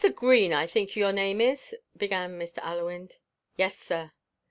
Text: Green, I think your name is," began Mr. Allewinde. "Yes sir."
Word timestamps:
Green, 0.15 0.51
I 0.51 0.65
think 0.65 0.95
your 0.95 1.13
name 1.13 1.39
is," 1.39 1.75
began 1.95 2.31
Mr. 2.39 2.57
Allewinde. 2.63 3.19
"Yes 3.55 3.77
sir." 3.77 4.09